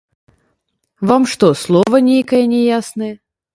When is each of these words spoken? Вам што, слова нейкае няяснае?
Вам 1.11 1.27
што, 1.35 1.47
слова 1.65 1.97
нейкае 2.09 2.43
няяснае? 2.57 3.13